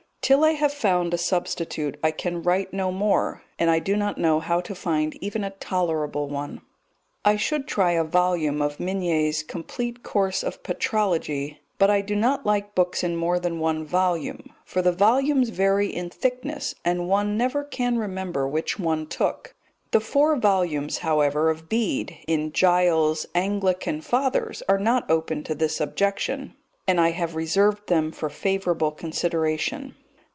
[0.23, 4.19] Till I have found a substitute I can write no more, and I do not
[4.19, 6.61] know how to find even a tolerable one.
[7.25, 12.45] I should try a volume of Migne's Complete Course of Patrology, but I do not
[12.45, 17.35] like books in more than one volume, for the volumes vary in thickness, and one
[17.35, 19.55] never can remember which one took;
[19.89, 25.81] the four volumes, however, of Bede in Giles's Anglican Fathers are not open to this
[25.81, 26.53] objection,
[26.87, 29.95] and I have reserved them for favourable consideration.